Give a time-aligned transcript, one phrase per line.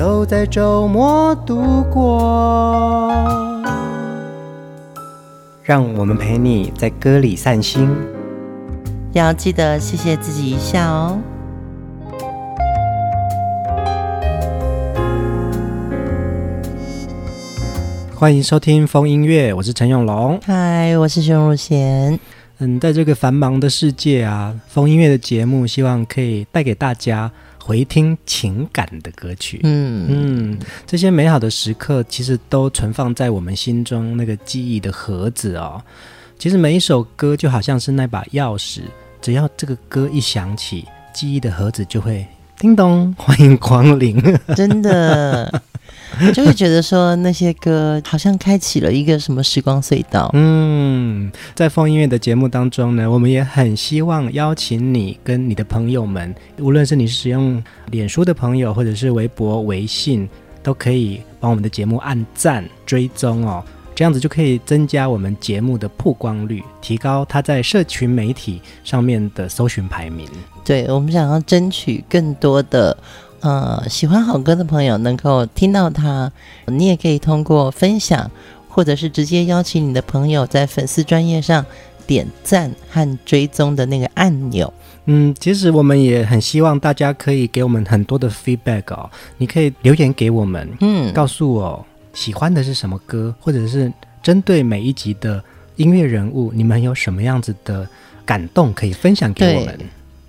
[0.00, 3.12] 都在周末度过，
[5.62, 7.86] 让我们陪你在歌里散心，
[9.12, 11.18] 要记得谢谢自己一下哦。
[18.14, 22.18] 欢迎收听风音乐，我是陈永龙，嗨，我是熊汝贤。
[22.56, 27.30] 嗯，在这个繁忙的世界啊，风音乐的节目希望可以带给大家。
[27.62, 35.80] 回听情感的歌曲，嗯嗯，这些美好的时刻其实都存放在我们心中那个记忆的盒子哦。
[36.38, 38.80] 其实每一首歌就好像是那把钥匙，
[39.20, 42.26] 只要这个歌一响起，记忆的盒子就会
[42.58, 44.20] 叮咚，欢迎光临。
[44.56, 45.62] 真的。
[46.34, 50.30] 就会觉得说那些歌好像开启了一个什么时光隧道。
[50.32, 60.28] 嗯，在风音乐的节目当中呢，我们也很希望邀请你跟你的朋友们，无论是你是使用脸书的朋友，或者是微博、微信，
[60.62, 63.64] 都可以帮我们的节目按赞、追踪哦。
[63.94, 70.26] 这样子就可以增加我们节目的曝光率，提高它在社群媒体上面的搜寻排名。
[70.64, 72.96] 对，我们想要争取更多的。
[73.40, 76.30] 呃，喜欢好歌的朋友能够听到它，
[76.66, 78.30] 你也可以通过分享，
[78.68, 81.64] 或者是直接邀请你的朋友在粉丝专业上
[82.06, 84.72] 点赞和追踪的那个按钮。
[85.06, 93.90] 嗯，其实我们也很希望大家可以给我们很多的 feedback 哦，你可以留言给我们，嗯，告诉我喜欢的是什么歌，或者是
[94.22, 95.42] 针对每一集的
[95.76, 97.88] 音乐人物，你们有什么样子的
[98.26, 99.78] 感动可以分享给我们。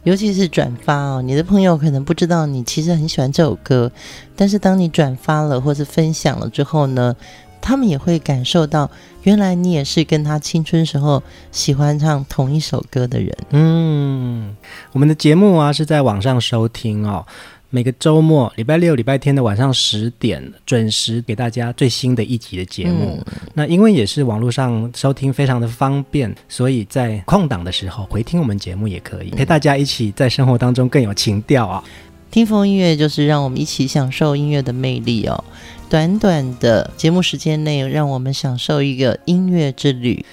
[0.03, 3.91] 尤其是转发哦，你的朋友可能不知道你其实很喜欢这首歌，
[4.35, 7.15] 但是当你转发了或是分享了之后呢，
[7.61, 8.89] 他们也会感受到，
[9.23, 13.37] 原来你也是跟他青春时候喜欢唱同一首歌的人。
[13.51, 14.55] 嗯，
[14.91, 17.25] 我们的节目啊是在网上收听哦。
[17.73, 23.17] 每个周末，礼拜六、礼拜天的晚上十点准时给大家最新的一集的节目。
[23.25, 31.81] 嗯、那因为也是网络上收听非常的方便，所以在空档的时候回听我们节目也可以，陪大家一起在生活当中更有情调啊。
[32.29, 35.43] 听风音乐就是让我们一起享受音乐的魅力哦。
[35.89, 40.25] 短短的节目时间内，让我们享受一个音乐之旅。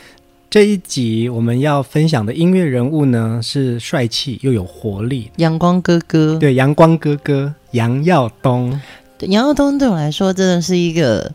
[0.50, 6.38] 这一集我们要分享的音乐人物呢，是帅气又有活力，阳光哥哥。
[6.38, 8.80] 对，阳光哥哥杨耀东。
[9.20, 11.30] 杨耀东对我来说，真的是一个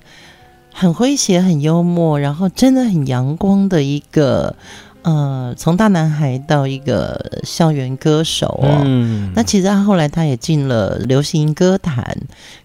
[0.73, 4.56] 很诙谐、很幽默，然后真的很阳光的一个。
[5.03, 12.18] 呃，从大男孩到一个校园歌手哦，嗯，那其实他后来他也进了流行歌坛，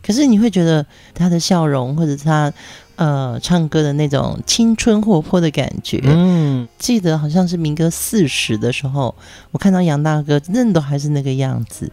[0.06, 2.53] 可是你会觉得他的笑容或者他
[2.98, 9.14] 呃唱歌的那种青春活泼的感觉，嗯，记得好像是民歌四十的时候，
[9.53, 11.91] 我看到杨大哥真的都还是那个样子。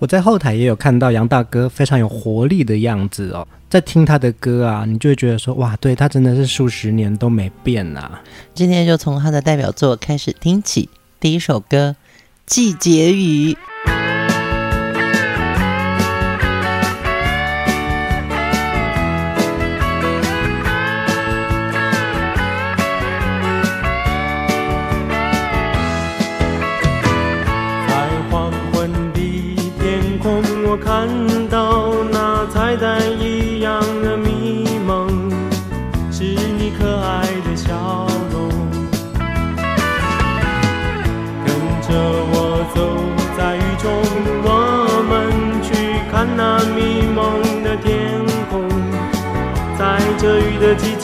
[0.00, 8.22] 我在后台也有看到杨大哥非常有活力的样子哦，在听他的歌啊，你就会觉得说哇，对，他真的是数十年都没变呐、啊。
[8.54, 11.96] 今天就从他的代表作开始听起，第一首歌
[12.46, 13.52] 《季节雨》。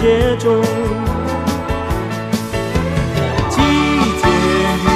[0.04, 0.62] 的季节中，
[3.48, 3.56] 季
[4.20, 4.28] 节
[4.84, 4.86] 雨，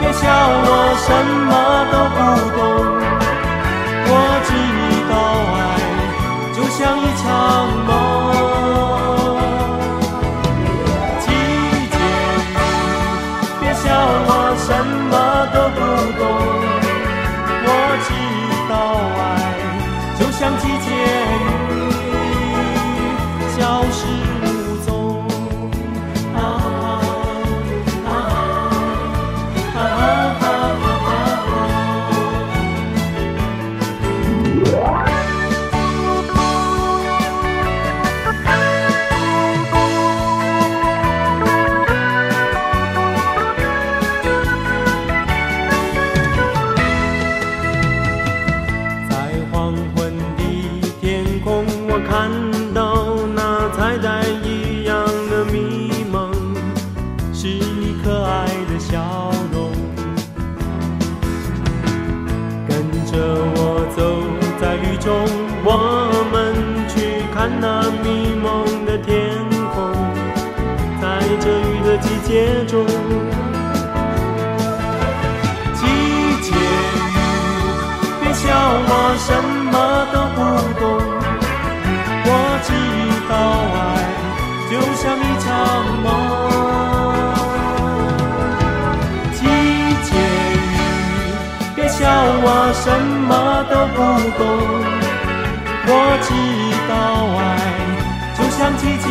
[0.00, 0.68] 别笑我
[0.98, 1.08] 什
[1.48, 1.50] 么
[1.90, 2.18] 都不
[2.58, 2.91] 懂。
[94.38, 94.40] 懂，
[95.86, 95.90] 我
[96.22, 96.30] 知
[96.88, 96.92] 道
[97.38, 97.40] 爱
[98.36, 99.08] 就像季节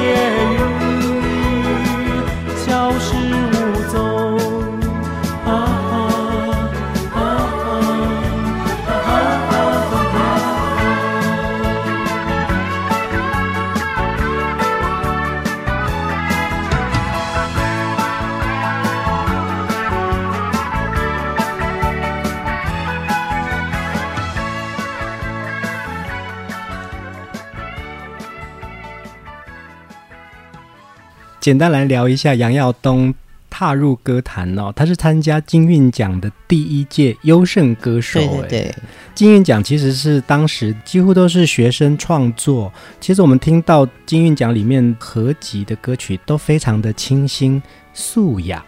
[31.42, 33.12] 简单来聊一下杨耀东
[33.50, 38.20] 踏入歌坛哦，他是参加金韵奖的第一届优胜歌手。
[38.20, 38.76] 对对对，
[39.16, 42.72] 金韵奖其实是当时几乎都是学生创作。
[43.00, 47.62] 其实我们听到金韵奖里面合集的歌曲都非常的清新
[47.92, 48.64] 素雅，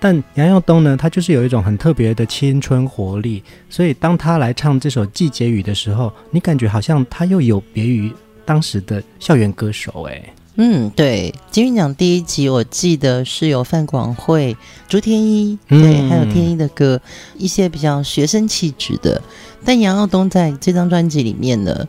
[0.00, 3.42] 但杨耀东呢，他就是有一种很特别的青春活力。
[3.68, 8.10] 所以当他来唱这首《季节雨》的时候，你感觉好像他又有别于
[8.46, 10.22] 当时的校园歌手哎。
[10.56, 14.56] 嗯，对，金韵奖第一集我记得是有范广惠、
[14.88, 17.00] 朱天一，对，嗯、还有天一的歌，
[17.36, 19.20] 一些比较学生气质的。
[19.64, 21.88] 但杨耀东在这张专辑里面呢，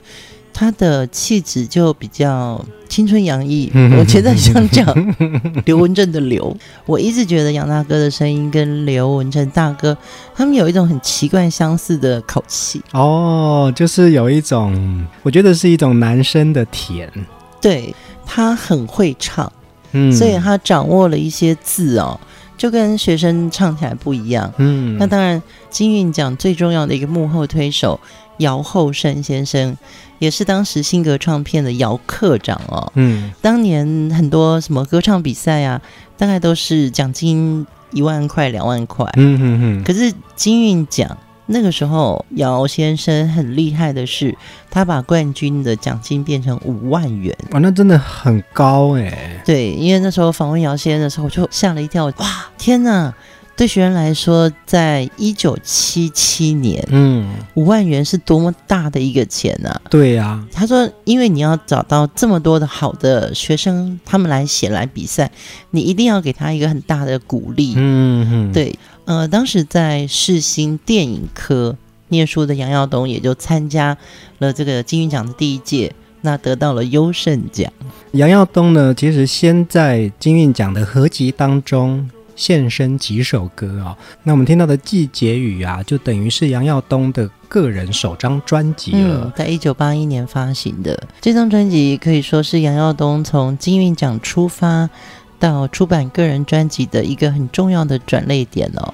[0.52, 3.70] 他的气质就比较青春洋溢，
[4.00, 4.88] 我觉得像讲
[5.66, 6.58] 刘文正的刘。
[6.88, 9.96] 我一直觉得杨大哥的声音跟刘文正大哥
[10.34, 12.82] 他们有一种很奇怪相似的口气。
[12.94, 17.08] 哦，就是有一种，我觉得是一种男生的甜。
[17.62, 17.94] 对。
[18.26, 19.52] 他很会唱，
[19.92, 22.20] 嗯，所以他掌握了一些字哦，
[22.58, 24.98] 就跟学生唱起来不一样，嗯。
[24.98, 28.00] 那当然，金韵奖最重要的一个幕后推手
[28.40, 29.76] 姚厚生先生，
[30.20, 33.32] 也是当时新格唱片的姚课长哦，嗯。
[33.42, 35.82] 当年很多什么歌唱比赛啊，
[36.18, 39.84] 大概都是奖金一万块、两万块，嗯哼哼。
[39.84, 41.18] 可是金韵奖。
[41.48, 44.36] 那个时候，姚先生很厉害的是，
[44.70, 47.36] 他把冠军的奖金变成五万元。
[47.52, 49.42] 哇，那真的很高哎！
[49.46, 52.06] 对，因为那时候访问姚先生的时候，我就吓了一跳。
[52.18, 53.14] 哇，天哪！
[53.58, 59.82] 对学生来说，在一九七七年，嗯，五万元是多么大的一个钱呐、啊！
[59.90, 65.32] 对呀、啊，他说，因为你要找到这么多的好的学生，他们来写来比赛，
[65.72, 67.76] 你一定要给他一个很大的鼓励。
[67.78, 68.78] 嗯哼，对。
[69.06, 71.78] 呃，当时在世新电影科
[72.10, 73.96] 念书的杨耀东也就参加
[74.40, 77.72] 了这个金韵奖的第一届，那得到了优胜奖。
[78.14, 83.98] 杨耀东呢，其实先在金韵奖的合集当中现身几首歌啊、哦。
[84.24, 94.90] 那我们听到的《季节雨》啊，就等于是杨耀东的个人首张专辑了，嗯、在一九八一年发行的这张专辑，可以说是杨耀东从金韵奖出发。
[95.40, 98.94] 到出版个人专辑的一个很重要的转捩点哦。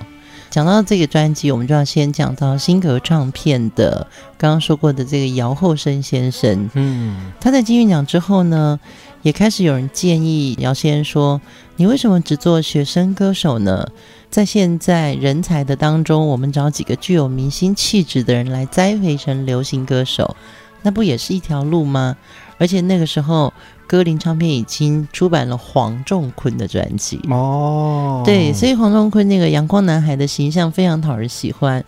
[0.50, 4.06] 讲到这个专辑，我们就要先讲到新格唱片的
[4.38, 6.70] 刚刚说过的这个姚厚生先生。
[6.74, 8.78] 嗯，他在金韵奖之后呢，
[9.22, 11.42] 也开始有人建议姚先生说
[11.78, 13.88] ：“你为什么只做学生歌手呢？
[14.30, 20.36] 在现在人才的当中，我们找几个具有明星气质的人来栽培成流行歌手，
[20.82, 22.18] 那不也是一条路吗？
[22.58, 23.54] 而且那个时候。”
[23.92, 31.84] 歌林唱片已经出版了黄仲坤的专辑哦，对，所以黄仲坤那个阳光男孩的形象非常讨人喜欢。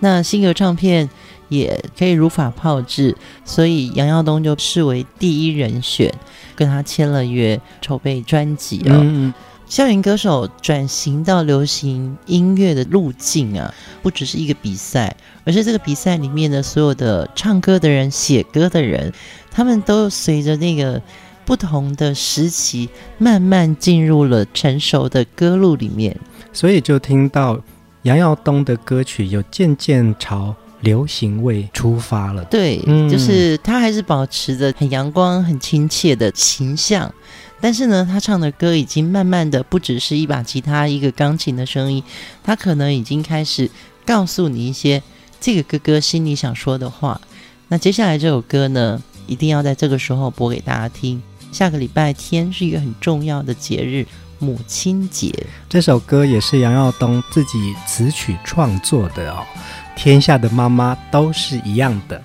[0.00, 1.08] 那新格唱片
[1.48, 6.12] 也可以如法炮制，所以杨耀东就视为第一人选，
[6.56, 8.98] 跟他签了约，筹备专辑了。
[9.00, 9.32] 嗯、
[9.68, 19.12] 校园歌手转型到流行音乐的路径啊，不只是一个比赛，而是这个比赛里面的所有的唱歌的人、写歌的人，
[19.52, 21.00] 他们都随着那个。
[21.44, 26.16] 不同的时期，慢慢进入了成熟的歌路里面，
[26.52, 27.60] 所以就听到
[28.02, 32.44] 杨耀东的歌曲有渐渐朝流行味出发了。
[32.46, 37.12] 对，嗯、就是他还是保持着很阳光、很亲切的形象，
[37.60, 42.02] 但是呢，他唱的歌已经慢慢的不只是一把吉他、一个钢琴的声音，
[42.42, 43.70] 他可能已经开始
[44.06, 45.02] 告诉你一些
[45.40, 47.20] 这个哥哥心里想说的话。
[47.68, 49.02] 那接下来这首歌呢？
[49.26, 51.22] 一定要在这个时候播给大家听。
[51.54, 54.04] 下个礼拜天是一个很重要的节日——
[54.40, 55.32] 母亲节。
[55.68, 59.46] 这首歌也是杨耀东自己词曲创作的哦。
[59.94, 62.20] 天下的妈妈都是一样的。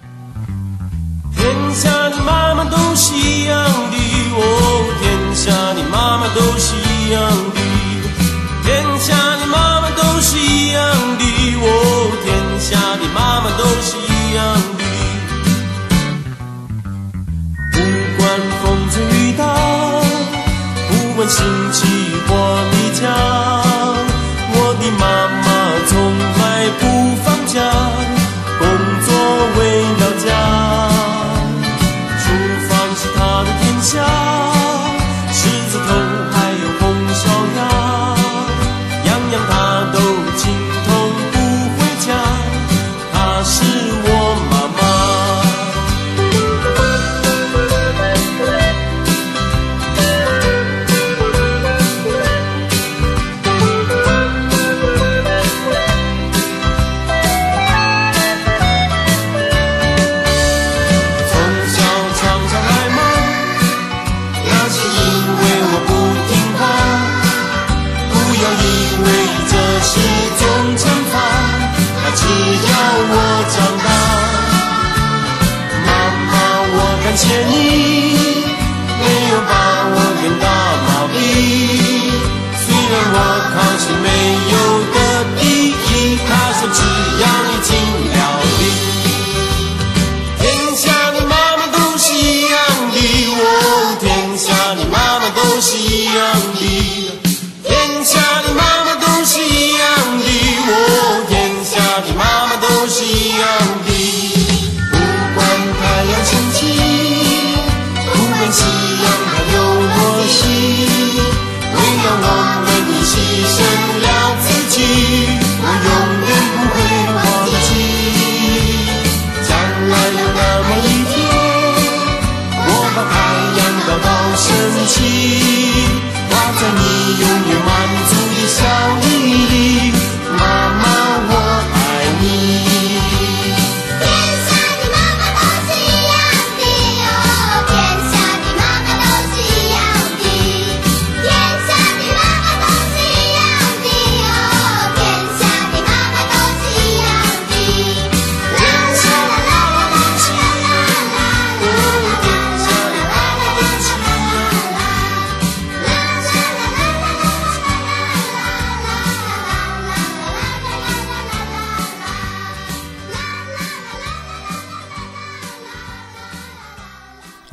[1.35, 1.45] 天
[1.75, 3.97] 下的妈妈都是一样的，
[4.33, 4.41] 哦，
[4.99, 7.48] 天下的妈妈都是一样的，
[21.29, 21.85] 升起
[22.27, 23.38] 我的家。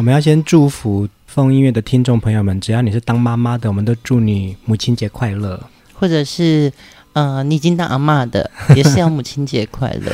[0.06, 5.60] 们要先祝福疯音乐的听众朋友们，只要你是当妈妈的，我们都祝你母亲节快乐。
[5.94, 6.72] 或者是，
[7.12, 10.12] 呃，你已经当阿嬷的， 也是要母亲节快乐。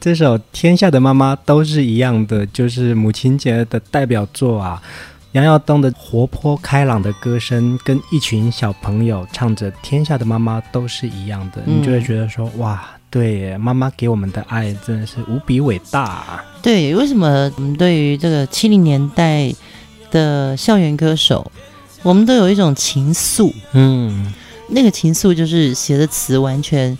[0.00, 4.80] 这首《天下的妈妈都是一样的》，就是母亲节的代表作啊。
[5.32, 12.80] 杨耀东的活泼开朗的歌声，跟一群小朋友唱着《天下的妈妈都是一样的》，嗯，你就会觉得说，哇。
[13.12, 16.44] 对，妈妈给我们的爱真的是无比伟大啊。
[16.62, 19.54] 对，为什么我们对于这个七零年代
[20.10, 21.52] 的校园歌手，
[22.02, 23.52] 我们都有一种情愫？
[23.72, 24.32] 嗯，
[24.68, 26.96] 那个情愫就是写的词完全，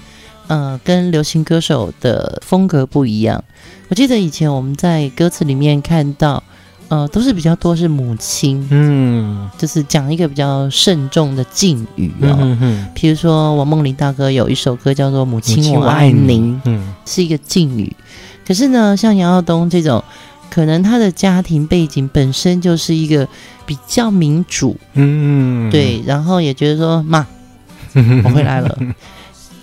[0.48, 3.42] 呃，跟流行歌手的风格不一样。
[3.88, 6.44] 我记得以前我们在歌词里面看到。
[6.88, 12.36] 呃，都是比较多是母亲，嗯，就是讲一个比较慎重的敬语哦。
[12.38, 17.94] 嗯哼，比如说王梦麟大哥有一首歌叫做《母亲我爱您》，嗯，是一个敬语。
[18.46, 20.04] 可是呢，像杨耀东这种，
[20.50, 23.26] 可能他的家庭背景本身就是一个
[23.64, 27.26] 比较民主，嗯，对，然后也觉得说妈，
[28.24, 28.76] 我回来了。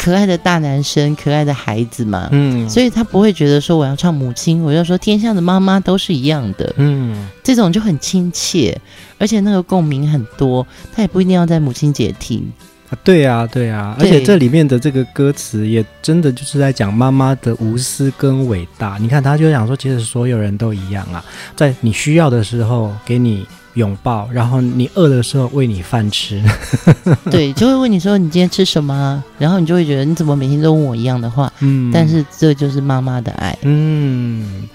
[0.02, 8.80] 可爱的大男生，可爱的孩子嘛，嗯，所以他不会觉得说我要唱母亲，我要说天下的妈妈都是一样的，嗯，这种就很亲切，
[9.18, 12.50] 而且那个共鸣很多，他也不一定要在母亲节听。
[12.90, 18.98] 啊，对啊，对啊，而且这里面的这个歌词也真的就是在讲妈妈的无私跟伟大。
[19.00, 21.24] 你看，他就想说，其实所有人都一样啊，
[21.56, 23.46] 在你需要的时候给你。
[23.76, 26.44] 拥抱，然后你饿的时候喂你饭吃，
[27.30, 34.68] 对，就会问你说你今天吃什么，然后你就会觉得你怎么每天都问我一样的话，嗯，但是这就是妈妈的爱，嗯，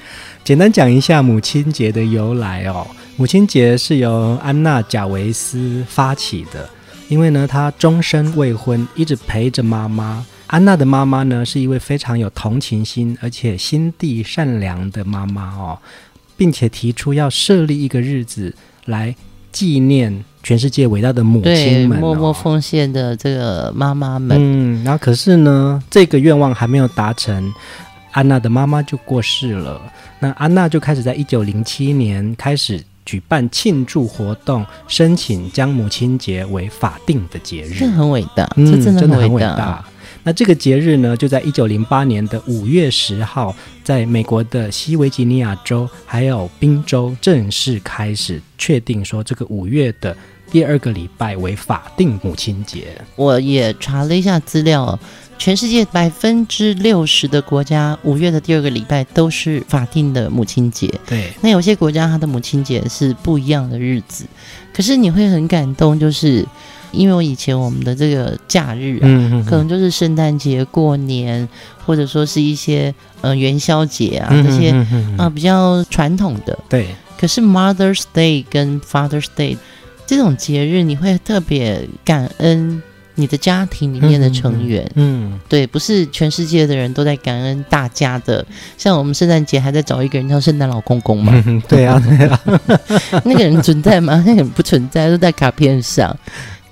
[0.45, 2.87] 简单讲一下母亲节的由来哦，
[3.17, 6.69] 母亲节是由安娜贾维斯发起的，
[7.09, 10.25] 因为呢她终身未婚，一直陪着妈妈。
[10.47, 15.79] 安娜的妈妈呢是一位非常有同情心而且心地善良的妈妈哦。
[16.37, 18.53] 并且提出要设立一个日子
[18.87, 19.15] 来
[19.53, 24.37] 纪念全世界伟大的母亲们、哦，默默奉献的这个妈妈们。
[24.39, 27.53] 嗯，然后可是呢，这个愿望还没有达成，
[28.13, 29.81] 安娜的妈妈就过世了。
[30.19, 37.75] 那安娜就开始在一九零七年开始举办庆祝活动，申请将母亲节为法定的节日。
[37.79, 39.85] 这很伟大，嗯，这真的很伟大。
[40.23, 50.17] 那这个节日呢，就在一九零八年的五月十号，在美国的西维吉尼亚州还有宾州正式开始确定说，这个五月的
[50.51, 52.97] 第二个礼拜为法定母亲节。
[53.17, 54.99] 我也查了一下资料，
[55.37, 60.93] 全世界百分之六十的国家五月的第二个礼拜都是法定的母亲节。
[61.07, 64.25] 对，那有些国家它的母亲节是不一样的日子，
[64.73, 66.47] 可是你会很感动，就是。
[66.95, 71.49] 因为我以前我们的这个假日啊，可能就是圣诞节、过年，
[71.85, 74.71] 或者说是一些呃元宵节啊这些
[75.17, 76.59] 啊、呃、比较传统的。
[76.69, 76.87] 对。
[77.17, 79.57] 可是 Mother's Day 跟 Father's Day
[80.07, 82.83] 这种节日，你会特别感恩
[83.15, 84.85] 你的家庭里面的成员。
[84.97, 85.41] 嗯，嗯。
[85.49, 88.45] 对，不是全世界的人都在感恩大家的。
[88.77, 91.33] 像我们圣诞节还在找一个人叫圣诞老公公嘛？
[91.67, 92.41] 对啊，对啊。
[93.25, 94.23] 那个人存在吗？
[94.27, 96.15] 那个人不存在，都在卡片上。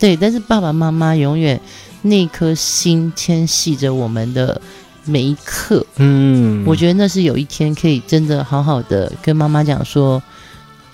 [0.03, 1.61] 对，但是爸爸妈妈永远
[2.03, 4.61] 那颗心牵系着我们的
[5.05, 5.87] 每一刻。
[5.95, 10.21] 嗯，我觉得那是有一天可以真的好好的跟妈妈讲说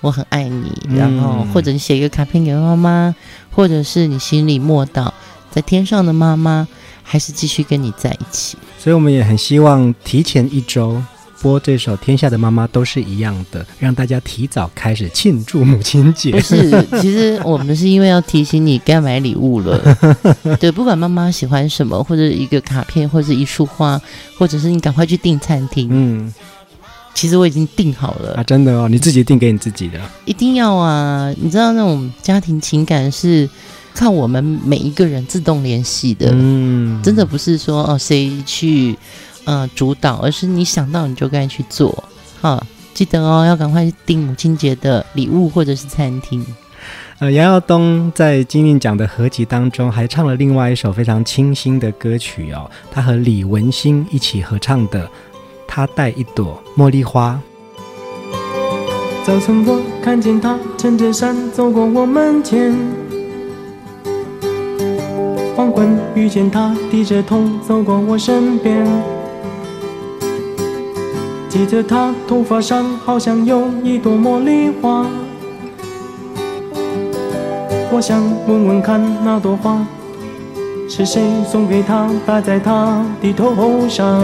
[0.01, 3.15] 我很爱你，嗯、然后或者你写一个卡片给妈妈，
[3.51, 5.11] 或者是你心里默祷，
[5.49, 6.67] 在天上的妈妈
[7.01, 8.59] 还是继续跟你在一起。
[8.77, 11.01] 所以我们也很希望提前一周。
[11.41, 16.31] 播这首《天下的妈妈都是一样的》，让大家提早开始庆祝母亲节。
[16.31, 16.69] 不是，
[17.01, 19.97] 其实我们是因为要提醒你该买礼物了。
[20.59, 23.99] 对，不管妈妈喜欢什么，或者一个卡片，或者一束花，
[24.37, 25.87] 或者是你赶快去订餐厅。
[25.91, 26.33] 嗯，
[27.13, 31.33] 其实我已经订好了啊，真的哦，你自己订给你自己的，一定要啊！
[31.39, 33.49] 你知道那种家庭情感是
[33.95, 36.29] 靠我们每一个人自动联系的。
[36.33, 38.97] 嗯，真的不是说哦谁去。
[39.49, 42.03] 嗯、呃，主导，而是你想到你就该去做，
[42.39, 46.45] 哈，记得哦，要赶快订母亲节的礼物或者是餐厅。
[47.17, 55.05] 呃，杨耀东在金韵奖的合集当中还唱了另外一首非常清新的歌曲哦，他和李文星一起合唱的
[55.67, 57.41] 《他带一朵茉莉花》。
[59.25, 62.73] 早晨我看见他撑着伞走过我门前，
[65.55, 69.18] 黄昏遇见他低着头走过我身边。
[71.49, 75.03] 记得她头发上好像有一朵茉莉花，
[77.91, 79.83] 我想问问看那朵花
[80.87, 84.21] 是谁送给她，戴在她的头上。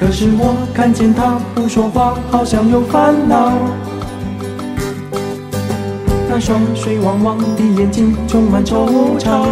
[0.00, 3.52] 可是我看见她不说话，好像有烦恼。
[6.28, 9.46] 那双水汪汪的眼睛充满惆怅，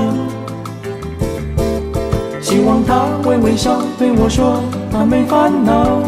[2.42, 4.60] 希望她微微笑对我说。
[4.96, 5.98] 他没烦恼，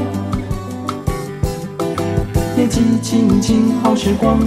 [2.54, 4.38] 年纪轻轻好时光，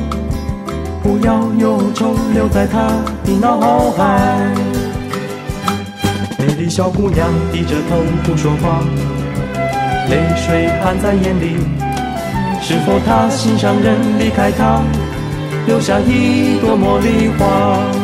[1.03, 2.87] 不要忧愁留在他
[3.25, 4.39] 的脑海。
[6.37, 8.79] 美丽小姑娘低着头不说话，
[10.09, 11.57] 泪水含在眼里。
[12.61, 14.81] 是否她心上人离开她，
[15.67, 17.98] 留下一朵茉莉花？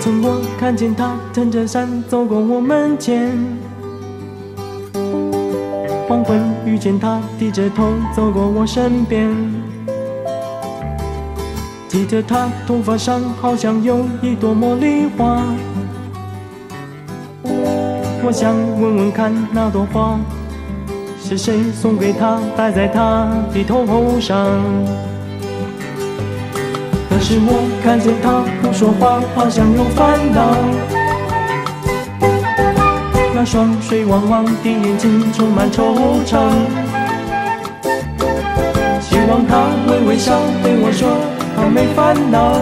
[0.00, 3.36] 曾我看见他撑着伞走过我门前，
[6.08, 9.28] 黄昏遇见他低着头走过我身边，
[11.86, 15.44] 记得他头发上好像有一朵茉莉花，
[18.24, 20.18] 我想问问看那朵花
[21.22, 24.48] 是谁送给他，戴在他的头上。
[27.20, 30.56] 可是我看见他不说话，好像有烦恼。
[33.34, 36.48] 那双水汪汪的眼睛充满惆怅。
[39.02, 41.12] 希望他微微笑对我说，
[41.54, 42.56] 他没烦恼。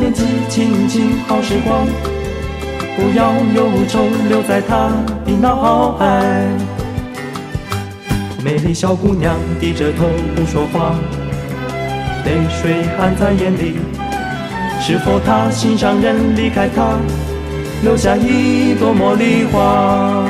[0.00, 1.86] 年纪轻轻好时光，
[2.96, 4.90] 不要忧愁留在他
[5.24, 6.50] 的脑海。
[8.42, 10.96] 美丽小姑娘低着头不说话。
[12.26, 13.76] 泪水含在眼里，
[14.80, 16.98] 是否他心上人离开他，
[17.84, 20.26] 留下一朵茉莉花。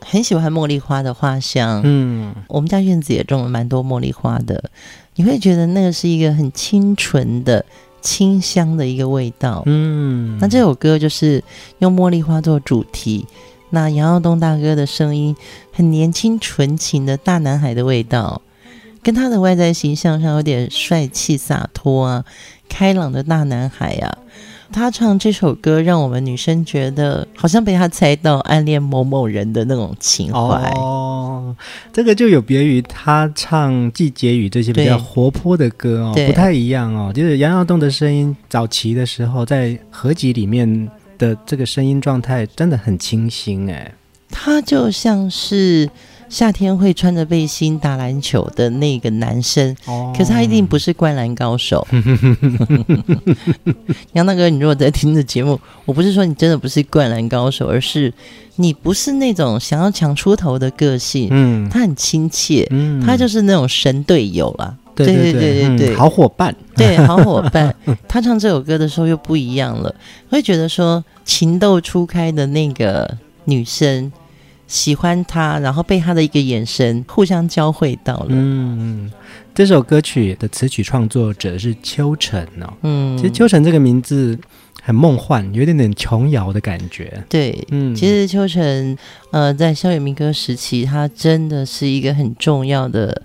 [0.00, 4.70] 很喜欢茉莉花的花香，嗯，我们家院子也种了蛮多茉莉花的。
[5.16, 7.64] 你会觉得那个是一个很清纯的
[8.00, 9.62] 清香的一个味道。
[9.66, 11.42] 嗯，那这首歌就是
[11.78, 13.26] 用茉莉花做主题，
[13.70, 15.34] 那杨耀东大哥的声音
[15.72, 18.42] 很年轻纯情的大男孩的味道，
[19.02, 22.24] 跟他的外在形象上有点帅气洒脱啊，
[22.68, 24.18] 开朗的大男孩啊。
[24.74, 30.68] 他唱这首歌，让我们女生觉得好像被他猜到暗恋某某人的那种情怀。
[30.74, 31.54] 哦，
[31.92, 37.12] 这个就有别于他唱《季节雨》这些比较活泼的歌哦，不太一样哦。
[37.14, 43.94] 就是杨耀东的声音，早期的时候在合集里面的这个声音状态真的很清新哎，
[44.28, 45.88] 他就像是。
[46.34, 51.86] 夏天会穿着背心打篮球的那个男生，哦、可是他一定不是灌篮高手。
[54.14, 58.12] 杨大哥，你如果在听着节目，我不是说你真的不是灌篮高手，而是
[58.56, 61.28] 你不是那种想要抢出头的个性。
[61.30, 64.76] 嗯，他很亲切，嗯，他就是那种神队友啦。
[64.96, 67.72] 对对对对对，对、嗯，好伙伴，对，好伙伴。
[68.08, 69.94] 他唱这首歌的时候又不一样了，
[70.28, 73.08] 会觉得说情窦初开的那个
[73.44, 74.10] 女生。
[74.66, 78.26] 喜欢他，然后被他的一个眼神互相交汇到了。
[78.30, 79.10] 嗯，
[79.54, 82.72] 这首歌曲的词曲创作者是秋晨哦。
[82.82, 84.38] 嗯，其实秋晨这个名字
[84.82, 87.22] 很梦幻，有点点琼瑶的感觉。
[87.28, 88.96] 对，嗯，其实秋晨
[89.30, 93.22] 呃，在校园民歌时期，他真的是一个很重要的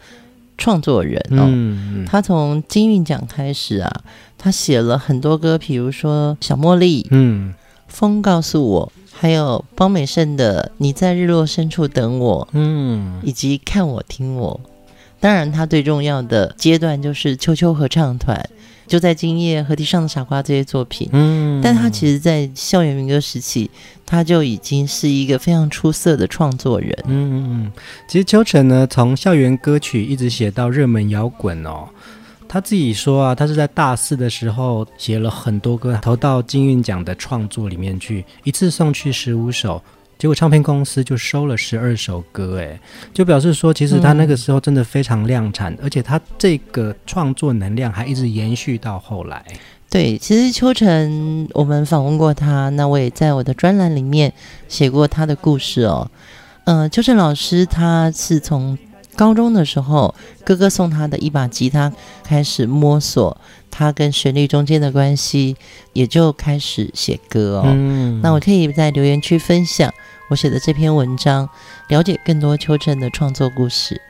[0.57, 1.45] 创作人哦。
[1.47, 4.01] 嗯，他从金韵奖开始啊，
[4.37, 7.53] 他写了很多歌，比如说《小茉莉》，嗯，
[7.87, 8.91] 《风告诉我》。
[9.21, 14.57] 还有邦美胜的《你在日落深处等我》，嗯，以及看我听我。
[15.19, 18.41] 当然，他最重要的阶段就是秋秋合唱团，
[18.87, 21.09] 就在今夜和地上的傻瓜这些作品。
[21.11, 23.69] 嗯，但他其实，在校园民歌时期，
[24.05, 26.97] 他就已经是一个非常出色的创作人。
[27.07, 27.33] 嗯嗯
[27.65, 27.71] 嗯，
[28.07, 31.89] 其实秋成呢，从校园歌曲一直写到热门摇滚哦。
[32.51, 39.79] 他自己说啊，他是在大四的时候写了很多歌，投到金韵奖的创作里面去，一次送去十五首，
[40.17, 42.79] 结果唱片公司就收了十二首歌，诶，
[43.13, 49.45] 就表示说，其实他那个时候真的非常量产，而且他这个创作能量还一直延续到后来。
[49.87, 54.33] 对，其实秋成，我们访问过他，那我也在我的专栏里面
[54.67, 56.09] 写过他的故事哦。
[56.65, 58.75] 嗯、呃，秋成老师他是从。
[59.19, 61.91] 高中的时候，哥哥送他的一把吉他，
[62.23, 63.37] 开始摸索
[63.69, 65.57] 他跟旋律中间的关系，
[65.91, 67.63] 也就开始写歌哦。
[67.65, 69.93] 嗯，那我可以在留言区分享
[70.29, 71.49] 我写的这篇文章，
[71.89, 74.01] 了解更多秋成的创作故事。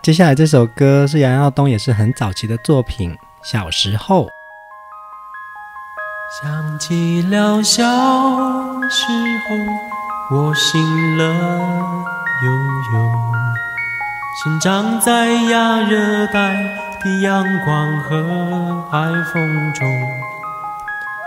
[0.00, 3.10] 接下来这首歌是杨耀东，也是很早期的作品，
[3.42, 4.26] 《小时候》。
[6.40, 7.82] 想起了小
[8.88, 9.06] 时
[10.30, 11.24] 候，我醒了
[12.44, 12.52] 悠
[12.94, 13.10] 悠。
[14.44, 16.56] 生长在亚热带
[17.02, 18.98] 的阳光和海
[19.32, 19.88] 风中，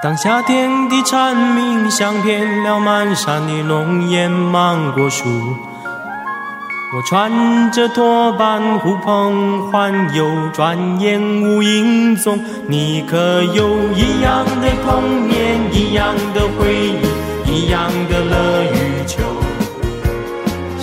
[0.03, 12.39] 当夏天的蝉鸣响遍了满山的龙眼芒果树，我穿着拖板呼朋唤友，转眼无影踪。
[12.67, 19.23] 你可有一样的童年，一样的回忆，一样的乐与愁？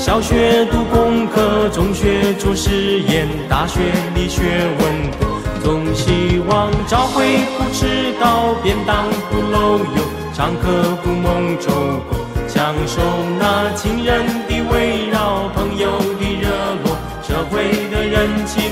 [0.06, 3.80] 小学读功课，中学做实验，大学
[4.14, 4.40] 里学
[4.78, 11.72] 问，总希望找回不迟到、便当不漏油、上课不蒙周
[12.08, 13.02] 过，享受
[13.40, 16.50] 那亲人的围绕、朋友的热
[16.84, 18.62] 络、社会的人情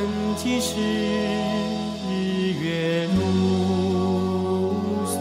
[0.00, 0.80] 曾几时，
[2.08, 2.10] 日
[2.58, 3.20] 月如
[5.04, 5.12] 梭，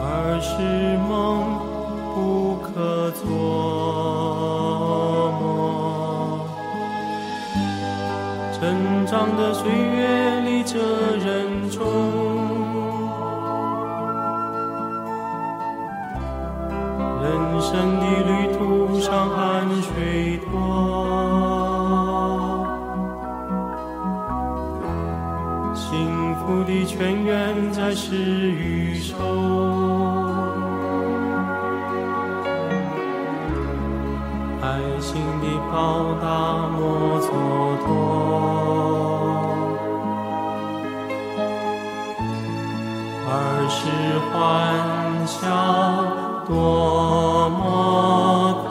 [0.00, 0.48] 儿时
[1.06, 1.12] 梦
[2.14, 3.20] 不可做。
[8.58, 10.78] 成长的岁月里，这
[11.18, 11.84] 人中。
[17.20, 17.28] 人
[17.60, 19.51] 生的旅途上，还。
[27.82, 29.16] 才是宇宙，
[34.62, 36.24] 爱情的报答
[36.68, 37.26] 莫蹉
[37.82, 37.90] 跎，
[43.26, 43.34] 儿
[43.68, 43.80] 时
[44.30, 44.32] 欢
[45.26, 45.34] 笑
[46.46, 46.50] 多
[47.50, 48.62] 么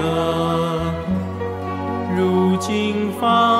[0.00, 0.08] 乐，
[2.16, 2.18] 如
[2.56, 3.59] 今方。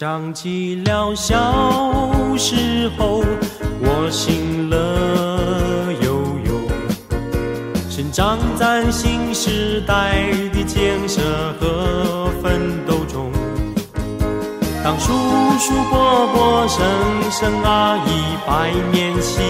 [0.00, 1.36] 想起了小
[2.34, 3.22] 时候，
[3.82, 6.58] 我心乐悠悠，
[7.90, 11.20] 生长在新时代的建设
[11.60, 13.30] 和奋斗中。
[14.82, 15.12] 当叔
[15.58, 16.82] 叔伯伯、婶
[17.30, 18.08] 婶阿姨
[18.46, 19.42] 百年喜，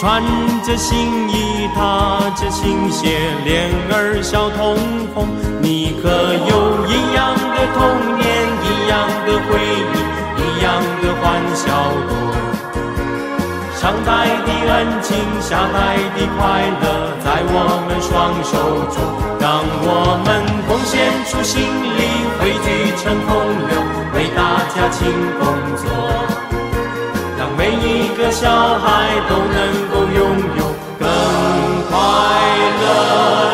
[0.00, 0.24] 穿
[0.64, 4.74] 着新衣，踏着新鞋，脸儿笑通
[5.12, 5.28] 红。
[5.60, 7.60] 你可有一样的？
[7.76, 8.24] 童年
[8.64, 8.96] 一样
[9.28, 10.00] 的回忆，
[10.40, 11.68] 一样的欢笑
[12.08, 12.16] 多。
[13.76, 18.56] 上代的恩情，下代的快乐，在我们双手
[18.88, 19.04] 中。
[19.38, 20.28] 让我们
[20.66, 22.00] 贡献出心力，
[22.40, 23.36] 汇聚成洪
[23.68, 23.76] 流，
[24.14, 25.44] 为大家勤工
[25.76, 26.39] 作。
[27.60, 30.18] 每一个小孩都能够拥
[30.56, 31.06] 有更
[31.90, 31.94] 快
[32.80, 33.49] 乐。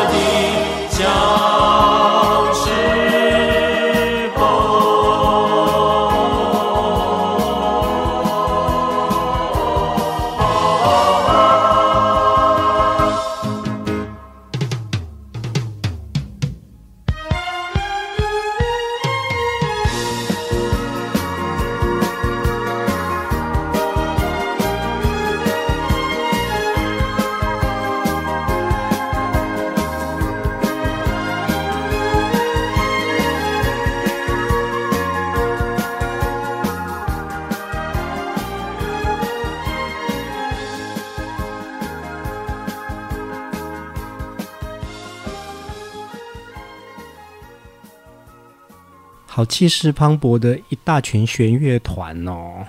[49.37, 52.65] 好气势磅礴的一大群弦乐团哦！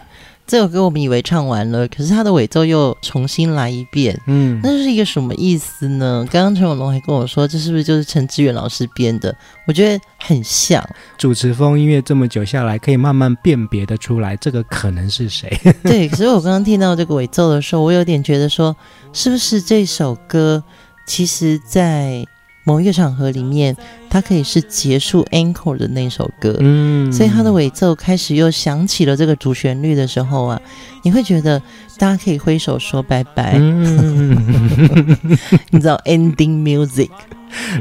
[0.46, 4.20] 这首歌我们以为唱完了，可是它的尾奏又重新来一遍。
[4.26, 6.28] 嗯，那是一个什么意思呢？
[6.30, 9.34] 刚刚陈永龙还跟我说，这是不是就是陈志远老师编的？
[9.66, 10.86] 我觉得很像。
[11.16, 15.50] 主持风音乐这么久下来，可以慢慢辨别的出来，这个可能是谁？
[15.82, 18.76] 对，可是我刚刚听到这个尾奏的时候，我有点觉得说，
[19.14, 20.62] 是不是这首歌
[21.06, 22.26] 其实在。
[22.68, 23.74] 某一个场合里面，
[24.10, 30.60] 它可以是结束 encore 的那首歌，嗯，所以它的尾奏开始又响起了这个主旋律的时候啊，
[31.02, 31.58] 你会觉得
[31.96, 34.36] 大家可以挥手说拜拜，嗯、
[35.72, 37.08] 你知道 ending music。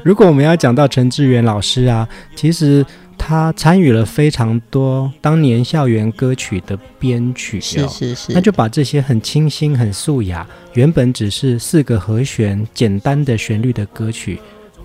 [0.05, 2.85] 如果我们要讲到陈志远老师啊，其实
[3.17, 14.39] 他参与了非常多当年校园歌曲的编曲，是是是，他就把这些很清新、很素雅，原本只是四个和弦、简单的旋律的歌曲。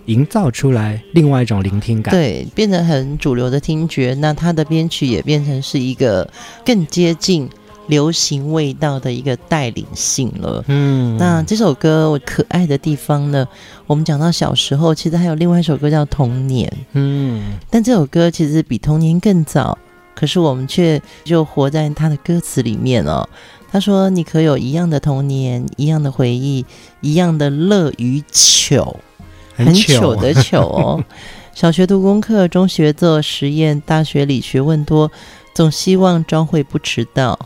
[0.06, 4.14] 营造出来另外一种聆听感，对，变得很主流的听觉。
[4.14, 6.28] 那它的编曲也变成是一个
[6.64, 7.48] 更接近
[7.88, 10.64] 流行味道的一个带领性了。
[10.68, 13.46] 嗯，那这首歌我可爱的地方呢，
[13.86, 16.68] 我们讲到小时候，其实还有另外一首歌叫《童年》。
[16.92, 19.76] 嗯，但这首歌其实比《童年》更早，
[20.14, 23.28] 可是我们却就活在它的歌词里面哦。
[23.70, 26.66] 他说：“你可有一样的童年，一样的回忆，
[27.00, 29.00] 一样的乐与糗。”
[29.54, 31.04] 很糗的糗哦！
[31.54, 35.10] 小学读功课，中学做实验，大学里学问多，
[35.54, 37.38] 总希望朝会不迟到，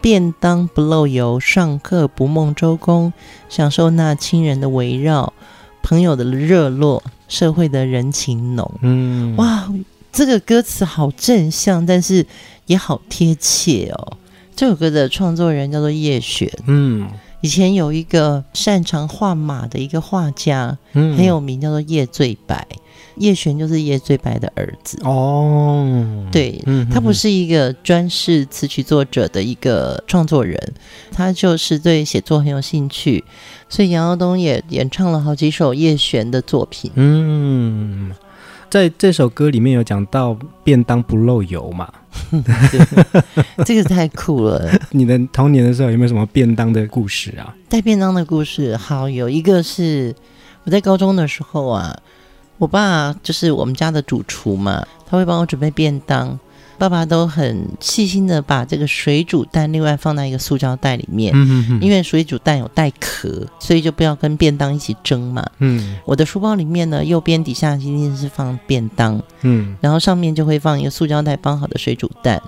[0.00, 3.12] 便当不漏油，上课不梦周公，
[3.50, 5.34] 享受那亲人的围绕，
[5.82, 8.70] 朋友的热络，社会的人情浓。
[8.80, 9.70] 嗯，哇，
[10.10, 12.26] 这个歌词好正向，但是
[12.64, 14.16] 也好贴切哦。
[14.56, 16.50] 这首歌的创作人叫做叶璇。
[16.66, 17.06] 嗯。
[17.44, 22.66] 以前有一个擅长画马的一个画家，嗯，很有名，叫做叶最白。
[23.16, 26.26] 叶璇就是叶最白的儿子哦。
[26.32, 30.58] 对，嗯，他不是一个专是词曲作者的一个创作人，
[31.12, 33.22] 他就是对写作很有兴趣，
[33.68, 36.90] 所以杨耀东也演唱了好几首叶璇的作品。
[36.94, 38.10] 嗯，
[38.70, 41.92] 在这首歌里面有讲到便当不漏油嘛。
[43.64, 44.70] 这个太酷了！
[44.90, 47.54] 你的童年的时候有没有什么便当的故事啊？
[47.68, 50.14] 带便当的故事，好，有一个是
[50.64, 51.96] 我在高中的时候啊，
[52.58, 56.36] 我爸就是我们家的主厨嘛，他他会帮我准备便当。
[56.78, 61.34] 爸爸都很细心的把这个水煮蛋另外放在一个塑胶袋里面，
[61.80, 65.44] 因为水煮蛋有带壳，所以就不要跟便当一起蒸嘛。
[65.58, 72.42] 嗯，我的书包里面呢，右边底下一定是放便当，嗯，然后上面就会放一个塑胶袋包好的水煮蛋。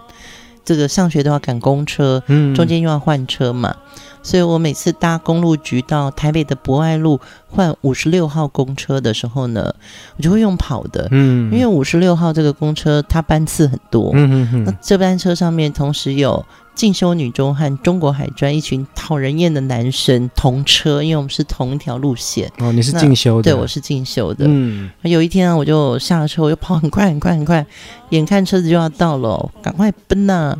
[0.66, 3.74] 这个上学都要赶公车，嗯，中间又要换车嘛。
[4.22, 9.72] 所以我每次搭公路局到台北的博爱路换五十六号公车的时候呢，
[10.16, 22.50] 我就会用跑的，嗯，因为五十六号这个公车它班次很多，嗯嗯嗯，那这班车上面同时有进修女中和中国海专一群讨人厌的男生同车，因为我们是同一条路线。
[22.58, 23.52] 哦，你是进修的？
[23.52, 24.44] 对，我是进修的。
[24.48, 27.64] 嗯，有一天啊，我就下了车，我就跑很快很快很快，
[28.10, 30.58] 眼看车子就要到了，赶快奔呐、啊！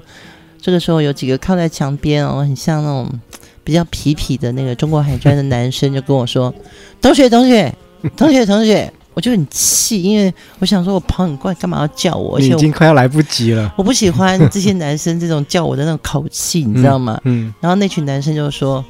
[0.60, 3.20] 这个时候有几个靠在墙边哦，很像那种。
[3.64, 6.54] 比较痞痞的那个中国海专的男生就跟我说
[7.02, 7.74] ：“同学，同学，
[8.16, 12.38] 同学，同学。”我就很气，因为我想说，我跑很快，干嘛要叫我？
[12.38, 13.74] 你已经快要来不及了。
[13.76, 17.20] 我不喜欢这些男生这种叫我的那种口气，你知道吗？
[17.24, 17.52] 嗯。
[17.60, 18.84] 然后那群男生就说：“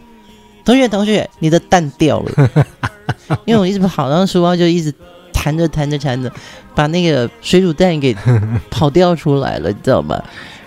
[0.62, 2.50] 同学，同学，你的蛋掉了。”
[3.46, 4.92] 因为我一直跑，然后书包就一直
[5.38, 6.33] 弹着弹着弹着，
[6.75, 8.16] 把那个水煮蛋给
[8.70, 10.20] 跑掉出来了，你知道吗？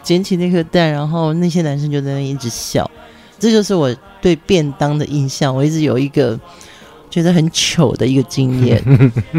[0.03, 2.89] 捡起那颗蛋，然后那些男生就在那一直笑。
[3.39, 6.39] 这就是我对便当的印象，我一直有一个
[7.10, 8.82] 觉得很糗的一个经验。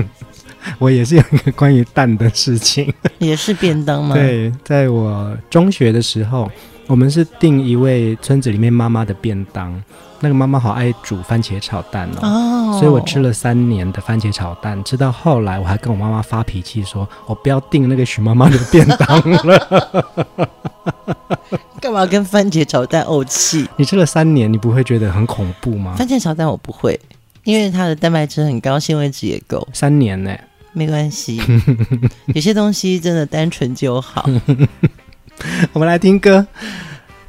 [0.79, 4.15] 我也是有一个关于蛋的事情，也是便当吗？
[4.15, 6.51] 对，在我中学的时候，
[6.91, 9.81] 我们是订一位村子里面妈妈的便当，
[10.19, 20.49] 那个妈妈好爱煮番茄炒蛋哦，哦，所以我吃了三年的番茄炒蛋，吃到后来我还跟我妈妈发脾气说，我不要订那个许妈妈的便当了。
[21.81, 23.69] 干嘛跟番茄炒蛋怄气？
[23.77, 25.95] 你吃了三年，你不会觉得很恐怖吗？
[25.97, 26.99] 番茄炒蛋我不会，
[27.45, 29.69] 因为它的蛋白质很高，纤维质也够。
[29.73, 30.37] 三年呢？
[30.73, 31.41] 没关系，
[32.35, 34.29] 有些东西真的单纯就好。
[35.73, 36.47] 我们来听歌，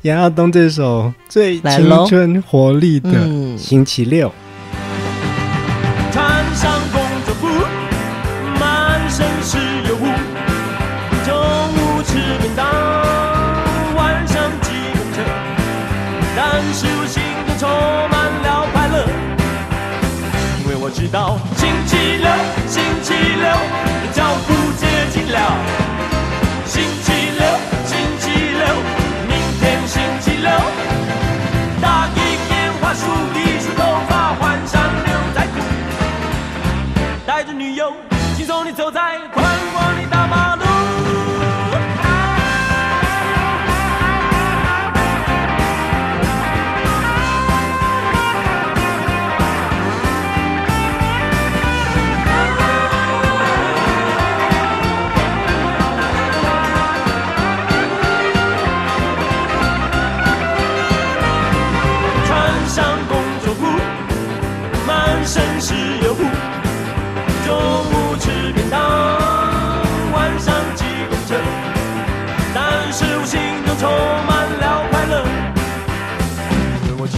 [0.02, 3.10] 杨耀东这首最青春活力的
[3.58, 4.30] 《星期六》。
[20.94, 22.30] 知道星期六，
[22.68, 23.50] 星期六，
[24.14, 25.91] 脚步接近了。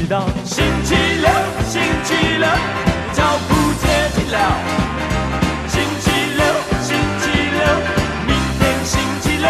[0.07, 1.29] 到星期六，
[1.65, 2.47] 星期六，
[3.13, 4.37] 脚步接近了。
[5.67, 6.45] 星期六，
[6.81, 7.63] 星期六，
[8.27, 9.47] 明天星期六。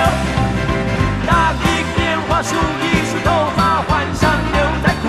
[1.26, 5.08] 打一个电话，梳一梳头发，换上牛仔裤，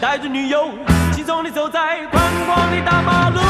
[0.00, 0.68] 带着女友，
[1.12, 3.40] 轻松地走在宽广的大马路。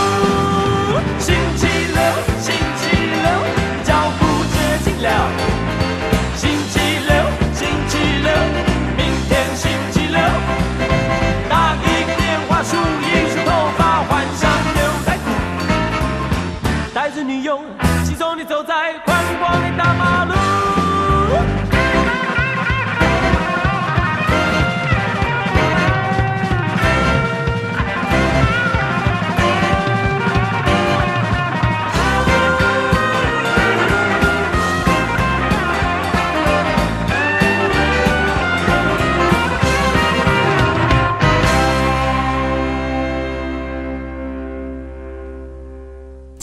[1.18, 2.02] 星期六，
[2.40, 2.90] 星期
[3.22, 5.59] 六，脚步接近了。
[18.04, 18.96] 轻松地走在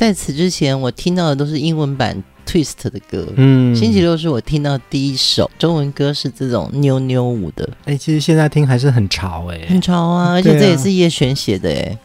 [0.08, 3.28] 在此之前，我听到的都是英文版 Twist 的歌。
[3.36, 7.70] 嗯，星期六是我听到第一首中文歌，是这种妞妞舞的。
[7.84, 10.32] 哎、欸，其实现在听还是很潮哎、欸，很潮啊！
[10.32, 11.98] 而且这也是叶璇写的哎。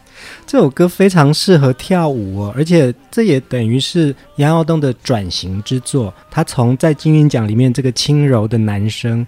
[0.45, 6.13] 这首歌非常适合跳舞哦，而且这也等于是杨耀东的转型之作。
[6.29, 9.25] 他从在金韵奖里面这个轻柔的男生，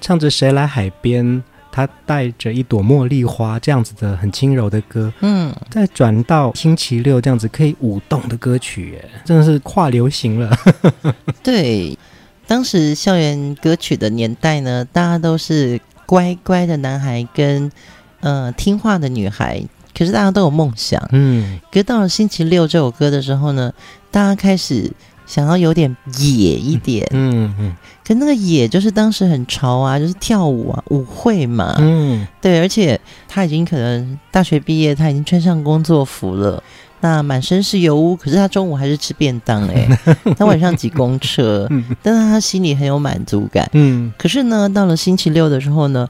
[0.00, 1.26] 唱着《谁来海边》，
[1.72, 10.54] 他带着一朵茉莉花这样子的很轻柔的歌，嗯，再转到星期六这样子可以舞动的歌曲，哎，真的是跨流行了。
[11.42, 11.98] 对，
[12.46, 17.72] 当时校园歌曲的年代呢，大家都是乖乖的男孩跟
[18.20, 19.60] 呃听话的女孩，
[19.96, 23.72] 可是大家都有梦想，嗯，可是到了星期六这首歌的时候呢，
[24.10, 24.92] 大家开始。
[25.32, 27.76] 想要有点野一点，嗯嗯，嗯，
[28.06, 36.62] 可那个野就是当时很潮啊，就是跳舞啊，舞会嘛，嗯，对，而且他已经可能大学毕业，他已经穿上工作服了，
[37.02, 41.68] 那满身是油污，可是他中午还是吃便当哎、欸， 他晚上挤公车，
[42.02, 46.08] 但是他心里很有满足感，嗯，可是呢，到了星期六的时候呢。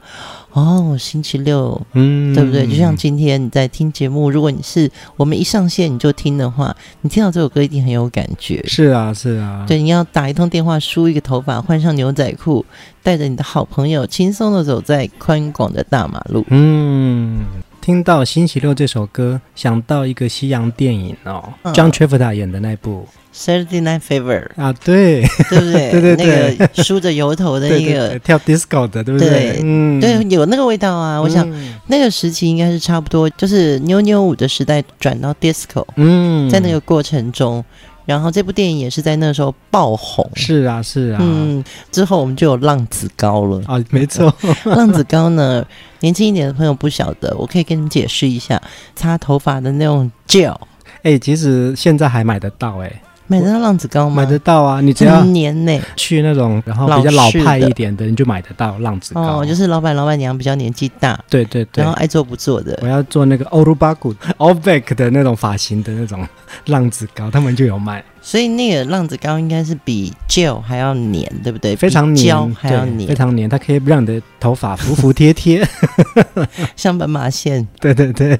[0.54, 2.66] 哦，星期六，嗯，对不对？
[2.66, 8.62] 就像今天你在听节目，如果你是我们一上线你就听的话，你听到这首歌一定很有感觉。
[8.66, 9.64] 是啊，是啊。
[9.66, 12.66] 对，你要打一通电话，梳一个头发，换上牛仔裤，
[13.02, 16.44] 带着你的好朋友，轻松的走在宽广的大马路。
[16.50, 17.40] 嗯，
[17.82, 23.08] 听到星期六这首歌，想到一个西洋电影哦，嗯，John Travolta 演的那部。
[23.34, 25.90] Saturday Night Fever 啊，对，对不对？
[25.90, 29.28] 对对对，那个梳着油头的那个对对对跳 disco 的，对不对？
[29.28, 31.20] 对，嗯，对，有那个味道啊。
[31.20, 35.84] 我想、嗯、那个时期应该是差不多，就是妞妞舞的时代转到 disco。
[35.96, 37.64] 嗯，在那个过程中，
[38.04, 40.28] 然后这部电影也是在那时候爆红。
[40.34, 41.18] 是啊，是啊。
[41.20, 44.32] 嗯，之后我们就有浪子高了啊，没错。
[44.64, 45.64] 浪子高呢，
[46.00, 48.60] 年轻一点的朋友不晓得，我可以跟你解释一下，
[48.94, 50.56] 擦头发的那种 gel。
[51.02, 53.02] 哎，其实现在还买得到哎。
[53.38, 54.16] 买得到浪子膏吗？
[54.16, 59.40] 买得到啊，你只要年呢去那种然后比较老派一点的，你就买得到浪子膏。
[59.40, 62.78] 哦，就是老板老板娘比较年纪大，对对对，然后爱做不做的。
[62.82, 66.26] 我要做那个欧鲁巴古 all back 的那种发型的那种
[66.66, 68.04] 浪子膏，他们就有卖。
[68.20, 71.74] 所以那个浪子膏应该是比 gel 还要黏，对不对？
[71.74, 75.66] 非常黏，还要黏，非常黏，它可以让你的头发服服帖帖，
[76.76, 77.66] 像斑马线。
[77.80, 78.38] 对对对。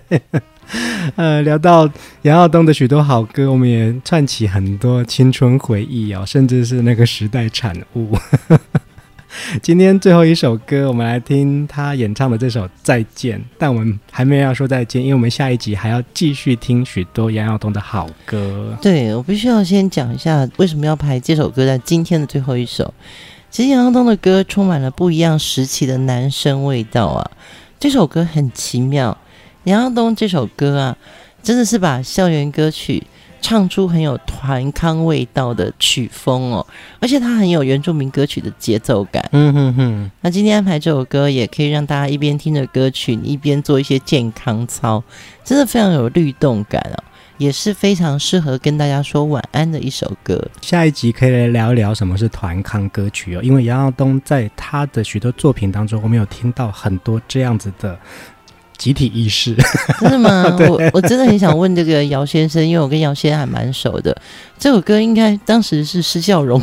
[1.16, 1.88] 呃，聊到
[2.22, 8.16] 杨耀东的许多好歌，我们也串起很多青春回忆哦，甚至是那个时代产物。
[9.62, 18.76] 今天最后一首歌，我们来听他演唱的这首《再见》，但我们还没有要说再见，因为我们下一集还要继续听许多杨耀东的好歌。
[18.82, 22.92] 对，我必须要先讲一下为什么要排这首歌在今天的最后一首。
[23.50, 27.30] 其实杨耀东的歌充满了不一样时期的男生味道啊，
[27.80, 29.16] 这首歌很奇妙。
[29.64, 30.96] 杨耀东这首歌啊，
[31.42, 33.02] 真的是把校园歌曲
[33.40, 36.66] 唱出很有团康味道的曲风哦，
[37.00, 39.24] 而且它很有原住民歌曲的节奏感。
[39.32, 40.10] 嗯哼哼。
[40.20, 45.02] 那今天安排这首歌，也可以让大家一边听着歌曲，你一边做一些健康操，
[45.44, 47.02] 真的非常有律动感哦，
[47.38, 50.40] 也是非常适合跟大家说晚安的一首歌。
[50.60, 57.98] 下一集可以来聊一聊什么是团康歌曲哦，因为杨耀东在他的许多作品当中，我们有听到很多这样子的。
[58.82, 59.54] 集体意识，
[60.00, 60.44] 真的吗？
[60.68, 64.16] 我我真的很想问这个姚先生，因为我跟姚先生还蛮熟的。
[64.58, 66.60] 这首歌应该当时是施孝荣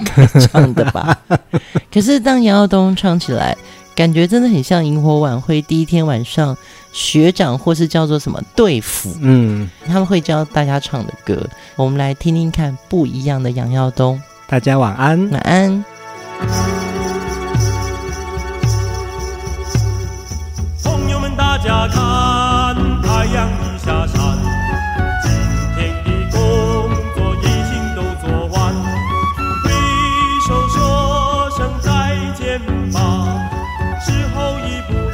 [0.52, 1.18] 唱的吧？
[1.90, 3.56] 可是当杨耀东唱起来，
[3.96, 6.58] 感觉真的很像萤火晚会第一天晚上
[6.92, 11.42] 学长或是叫做什么队服，嗯，他们会教大家唱的歌。
[11.78, 14.22] 我们来听听看不一样的杨耀东。
[14.46, 15.86] 大家晚安，晚安。
[21.88, 24.38] 看太阳已下山
[25.24, 25.32] 今
[25.76, 26.38] 天的工
[27.16, 28.74] 作已经都做完
[29.64, 29.66] 挥
[30.48, 32.60] 手说声再见
[32.92, 32.98] 吧
[34.02, 35.09] 时候已不